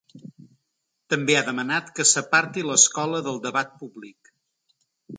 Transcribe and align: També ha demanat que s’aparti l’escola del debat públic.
També 1.15 1.35
ha 1.35 1.43
demanat 1.51 1.93
que 1.99 2.07
s’aparti 2.13 2.65
l’escola 2.71 3.23
del 3.31 3.41
debat 3.49 3.81
públic. 3.85 4.37